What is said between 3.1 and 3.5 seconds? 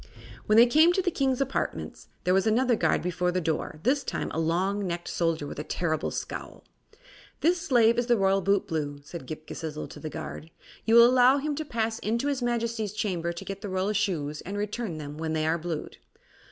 the